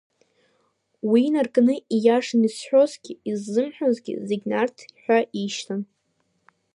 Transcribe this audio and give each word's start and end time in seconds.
Уи 1.09 1.21
инаркны 1.29 1.75
ииашан 1.95 2.41
изҳәозгьы, 2.47 3.13
иззымҳәозгьы 3.29 4.13
зегь 4.27 4.45
Нарҭ 4.49 4.77
ҳәа 5.01 5.19
ишьҭан. 5.41 5.81